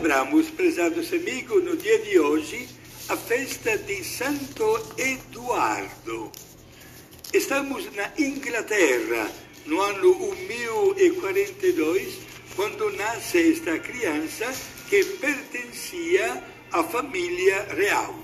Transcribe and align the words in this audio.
celebramos, 0.00 0.48
prezados 0.48 1.12
amigos, 1.12 1.62
no 1.62 1.76
dia 1.76 1.98
de 1.98 2.18
hoje, 2.18 2.66
a 3.10 3.16
festa 3.18 3.76
de 3.76 4.02
Santo 4.02 4.94
Eduardo. 4.96 6.32
Estamos 7.34 7.84
na 7.94 8.10
Inglaterra, 8.16 9.30
no 9.66 9.78
ano 9.82 10.34
1042, 10.48 12.14
quando 12.56 12.90
nasce 12.96 13.52
esta 13.52 13.78
criança 13.78 14.50
que 14.88 15.04
pertencia 15.04 16.42
à 16.72 16.82
família 16.82 17.64
real. 17.74 18.14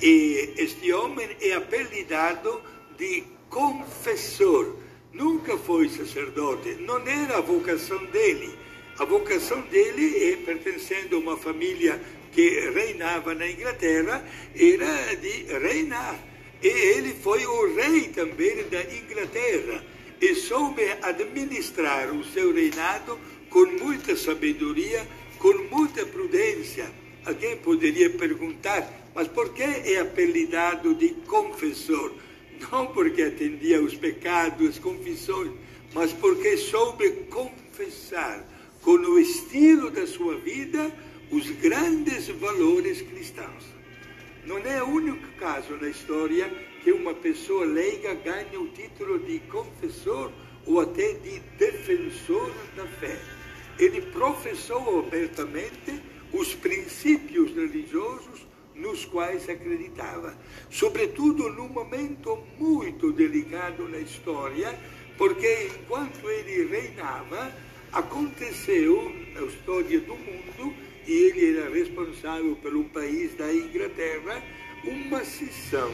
E 0.00 0.54
este 0.56 0.92
homem 0.92 1.36
é 1.40 1.54
apelidado 1.54 2.62
de 2.96 3.24
confessor. 3.50 4.76
Nunca 5.12 5.58
foi 5.58 5.88
sacerdote, 5.88 6.76
não 6.76 6.98
era 7.08 7.38
a 7.38 7.40
vocação 7.40 8.04
dele. 8.06 8.65
A 8.98 9.04
vocação 9.04 9.60
dele, 9.62 10.32
é, 10.32 10.36
pertencendo 10.36 11.16
a 11.16 11.18
uma 11.18 11.36
família 11.36 12.00
que 12.32 12.48
reinava 12.70 13.34
na 13.34 13.46
Inglaterra, 13.46 14.24
era 14.54 15.14
de 15.16 15.44
reinar. 15.58 16.18
E 16.62 16.68
ele 16.68 17.12
foi 17.12 17.44
o 17.44 17.74
rei 17.74 18.08
também 18.08 18.66
da 18.70 18.82
Inglaterra 18.82 19.84
e 20.18 20.34
soube 20.34 20.82
administrar 21.02 22.10
o 22.10 22.24
seu 22.24 22.54
reinado 22.54 23.18
com 23.50 23.66
muita 23.66 24.16
sabedoria, 24.16 25.06
com 25.38 25.52
muita 25.70 26.06
prudência. 26.06 26.90
Alguém 27.26 27.54
poderia 27.58 28.08
perguntar, 28.08 28.90
mas 29.14 29.28
por 29.28 29.52
que 29.52 29.62
é 29.62 30.00
apelidado 30.00 30.94
de 30.94 31.10
confessor? 31.26 32.14
Não 32.72 32.86
porque 32.86 33.20
atendia 33.20 33.82
os 33.82 33.94
pecados, 33.94 34.78
confissões, 34.78 35.52
mas 35.92 36.14
porque 36.14 36.56
soube 36.56 37.10
confessar 37.28 38.55
com 38.86 38.92
o 38.92 39.18
estilo 39.18 39.90
da 39.90 40.06
sua 40.06 40.36
vida 40.36 40.92
os 41.32 41.50
grandes 41.50 42.28
valores 42.28 43.02
cristãos. 43.02 43.64
Não 44.44 44.58
é 44.58 44.80
o 44.80 44.86
único 44.86 45.26
caso 45.40 45.76
na 45.80 45.88
história 45.88 46.48
que 46.84 46.92
uma 46.92 47.12
pessoa 47.12 47.64
leiga 47.64 48.14
ganha 48.14 48.60
o 48.60 48.68
título 48.68 49.18
de 49.18 49.40
confessor 49.50 50.30
ou 50.64 50.78
até 50.78 51.14
de 51.14 51.40
defensor 51.58 52.48
da 52.76 52.86
fé. 52.86 53.18
Ele 53.76 54.00
professou 54.02 55.00
abertamente 55.00 56.00
os 56.32 56.54
princípios 56.54 57.52
religiosos 57.56 58.46
nos 58.72 59.04
quais 59.04 59.48
acreditava, 59.48 60.38
sobretudo 60.70 61.50
num 61.50 61.68
momento 61.68 62.38
muito 62.56 63.10
delicado 63.10 63.88
na 63.88 63.98
história, 63.98 64.78
porque 65.18 65.70
enquanto 65.74 66.30
ele 66.30 66.68
reinava, 66.68 67.52
aconteceu 67.96 69.12
a 69.36 69.42
história 69.42 70.00
do 70.00 70.14
mundo 70.14 70.74
e 71.06 71.12
ele 71.12 71.58
era 71.58 71.70
responsável 71.70 72.54
pelo 72.56 72.84
país 72.84 73.34
da 73.34 73.52
Inglaterra, 73.52 74.42
uma 74.84 75.24
cisão 75.24 75.92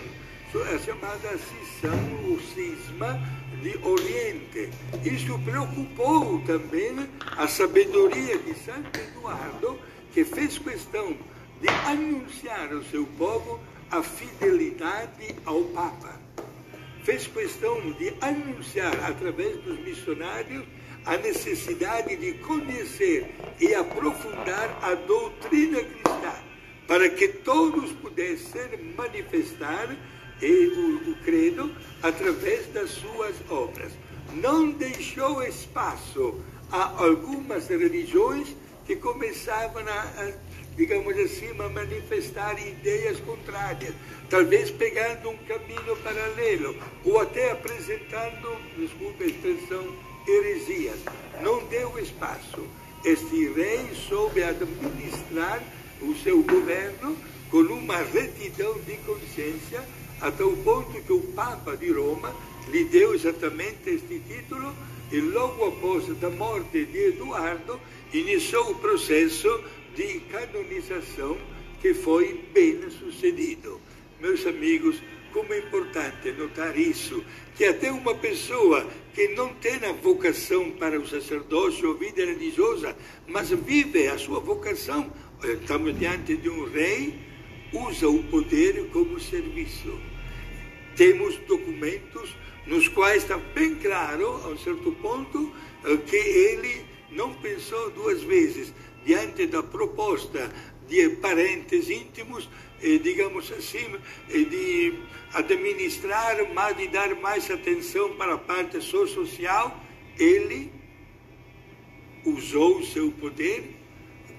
a 0.61 0.79
chamada 0.79 1.31
cisão, 1.39 1.99
o 2.29 2.39
cisma 2.55 3.19
de 3.63 3.75
Oriente. 3.83 4.69
Isso 5.03 5.39
preocupou 5.39 6.43
também 6.43 7.09
a 7.39 7.49
sabedoria 7.49 8.37
de 8.37 8.53
Santo 8.57 9.01
Eduardo, 9.01 9.79
que 10.13 10.25
fez 10.25 10.59
questão 10.59 11.17
de 11.59 11.69
anunciar 11.87 12.71
ao 12.71 12.83
seu 12.85 13.07
povo 13.17 13.61
a 13.91 14.03
fidelidade 14.03 15.35
ao 15.47 15.63
Papa. 15.65 16.21
Fez 17.03 17.27
questão 17.27 17.81
de 17.93 18.13
anunciar, 18.21 18.95
através 19.05 19.57
dos 19.63 19.79
missionários, 19.81 20.67
a 21.05 21.17
necessidade 21.17 22.17
de 22.17 22.35
conhecer 22.35 23.35
e 23.61 23.75
aprofundar 23.75 24.79
a 24.83 24.95
doutrina 24.95 25.83
cristã, 25.83 26.35
para 26.87 27.09
que 27.09 27.29
todos 27.29 27.91
pudessem 27.93 28.95
manifestar 28.97 29.97
o, 30.43 31.11
o 31.11 31.15
credo 31.25 31.71
através 32.03 32.67
das 32.69 32.91
suas 32.91 33.35
obras. 33.49 33.93
Não 34.35 34.71
deixou 34.71 35.43
espaço 35.43 36.41
a 36.71 37.05
algumas 37.05 37.69
religiões 37.69 38.49
que 38.87 38.97
começavam 38.97 39.83
a, 39.87 40.01
a 40.01 40.33
digamos 40.77 41.17
assim, 41.19 41.51
a 41.59 41.69
manifestar 41.69 42.59
ideias 42.67 43.21
contrárias, 43.21 43.95
talvez 44.31 44.71
pegando 44.71 45.31
um 45.31 45.37
caminho 45.39 45.97
paralelo, 46.03 46.77
ou 47.05 47.21
até 47.21 47.53
apresentando, 47.53 48.57
desculpe 48.77 49.25
a 49.25 49.27
expressão, 49.27 50.12
heresias. 50.27 50.99
Não 51.43 51.65
deu 51.67 51.99
espaço. 51.99 52.67
Este 53.05 53.53
rei 53.53 53.89
soube 54.09 54.43
administrar 54.43 55.63
o 56.01 56.15
seu 56.17 56.43
governo 56.43 57.17
com 57.51 57.59
uma 57.59 57.99
retidão 57.99 58.75
de 58.81 58.97
consciência 58.99 59.83
até 60.21 60.45
o 60.45 60.57
ponto 60.59 61.03
que 61.03 61.13
o 61.13 61.21
Papa 61.33 61.77
de 61.77 61.93
Roma 61.93 62.35
lhe 62.69 62.85
deu 62.85 63.15
exatamente 63.15 63.91
este 63.91 64.21
título 64.21 64.73
e 65.11 65.21
logo 65.21 65.67
após 65.67 66.05
a 66.23 66.31
morte 66.31 66.85
de 66.87 67.09
Eduardo 67.09 67.79
iniciou 68.13 68.71
o 68.71 68.75
processo 68.77 69.63
de 69.95 70.21
canonização 70.31 71.37
que 71.81 71.93
foi 71.93 72.41
bem 72.55 72.79
sucedido. 72.91 73.81
Meus 74.21 74.47
amigos, 74.47 75.03
como 75.33 75.53
é 75.53 75.59
importante 75.59 76.31
notar 76.33 76.79
isso, 76.79 77.25
que 77.57 77.65
até 77.65 77.91
uma 77.91 78.15
pessoa 78.15 78.87
que 79.15 79.29
não 79.29 79.55
tem 79.55 79.77
a 79.85 79.93
vocação 79.93 80.71
para 80.73 80.99
o 81.01 81.07
sacerdócio 81.07 81.89
ou 81.89 81.95
vida 81.97 82.25
religiosa, 82.25 82.97
mas 83.27 83.51
vive 83.51 84.09
a 84.09 84.19
sua 84.19 84.41
vocação, 84.41 85.13
estamos 85.43 85.99
diante 85.99 86.37
de 86.37 86.49
um 86.49 86.71
rei, 86.71 87.19
usa 87.73 88.09
o 88.09 88.23
poder 88.25 88.89
como 88.91 89.19
serviço. 89.19 89.99
Temos 90.97 91.37
documentos 91.49 92.37
nos 92.67 92.87
quais 92.89 93.23
está 93.23 93.39
bem 93.39 93.75
claro, 93.77 94.29
a 94.45 94.49
um 94.49 94.59
certo 94.59 94.93
ponto, 94.93 95.53
eh, 95.85 95.97
que 96.07 96.17
ele 96.17 96.85
não 97.11 97.35
pensou 97.35 97.91
duas 97.91 98.23
vezes 98.23 98.73
diante 99.05 99.47
da 99.47 99.63
proposta 99.63 100.51
de 100.93 101.09
parentes 101.17 101.89
íntimos, 101.89 102.51
digamos 103.03 103.51
assim, 103.51 103.97
de 104.29 104.99
administrar, 105.33 106.37
mas 106.53 106.77
de 106.77 106.87
dar 106.89 107.15
mais 107.17 107.51
atenção 107.51 108.15
para 108.17 108.35
a 108.35 108.39
parte 108.39 108.79
social, 108.83 109.83
ele 110.19 110.71
usou 112.27 112.79
o 112.79 112.85
seu 112.85 113.11
poder 113.13 113.75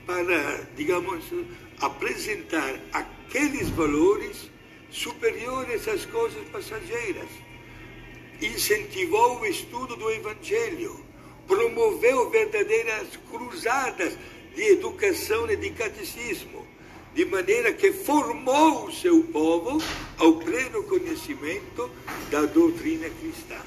para, 0.06 0.69
digamos, 0.75 1.24
apresentar 1.80 2.80
aqueles 2.94 3.70
valores 3.70 4.52
superiores 4.91 5.88
às 5.88 6.06
coisas 6.06 6.47
passageiras. 6.50 7.30
Incentivou 8.40 9.40
o 9.40 9.46
estudo 9.47 9.96
do 9.96 10.12
Evangelho, 10.12 11.03
promoveu 11.47 12.30
verdadeiras 12.30 13.18
cruzadas 13.31 14.16
de 14.56 14.64
educação 14.72 15.50
e 15.50 15.56
de 15.56 15.69
catecismo, 15.72 16.66
de 17.14 17.25
maneira 17.25 17.74
que 17.74 17.91
formou 17.91 18.88
o 18.88 18.91
seu 18.91 19.24
povo 19.24 19.81
ao 20.18 20.34
pleno 20.34 20.84
conhecimento 20.84 21.90
da 22.31 22.41
doutrina 22.44 23.09
cristã. 23.09 23.58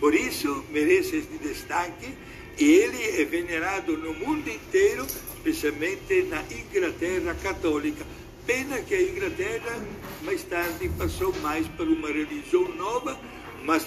Por 0.00 0.14
isso, 0.14 0.64
merece 0.70 1.16
este 1.16 1.38
destaque 1.38 2.14
e 2.58 2.64
ele 2.64 3.20
é 3.20 3.24
venerado 3.24 3.96
no 3.96 4.14
mundo 4.14 4.48
inteiro, 4.48 5.06
especialmente 5.36 6.22
na 6.24 6.42
Inglaterra 6.50 7.34
católica, 7.42 8.04
Pena 8.48 8.80
que 8.80 8.94
a 8.94 9.02
Inglaterra 9.02 9.76
mais 10.22 10.42
tarde 10.44 10.88
passou 10.96 11.34
mais 11.42 11.68
para 11.68 11.84
uma 11.84 12.08
religião 12.08 12.66
nova, 12.76 13.20
mas 13.62 13.86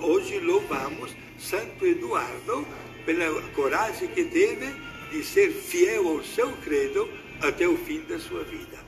hoje 0.00 0.40
louvamos 0.40 1.14
Santo 1.38 1.86
Eduardo 1.86 2.66
pela 3.06 3.40
coragem 3.52 4.08
que 4.08 4.24
teve 4.24 4.66
de 5.10 5.24
ser 5.24 5.50
fiel 5.50 6.08
ao 6.08 6.22
seu 6.22 6.50
credo 6.64 7.08
até 7.42 7.66
o 7.66 7.76
fim 7.76 8.00
da 8.08 8.18
sua 8.18 8.44
vida. 8.44 8.78